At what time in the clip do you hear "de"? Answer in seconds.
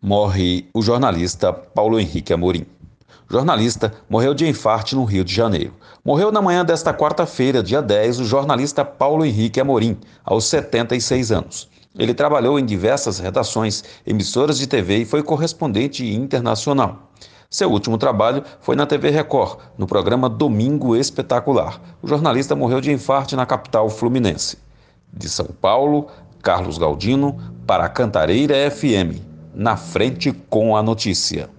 4.32-4.46, 5.24-5.34, 14.56-14.66, 22.80-22.92, 25.12-25.28